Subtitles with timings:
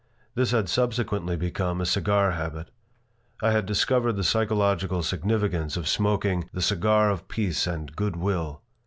[0.33, 2.71] This had subsequently become a cigar habit.
[3.43, 8.63] I had discovered the psychological significance of smoking "the cigar of peace and good will."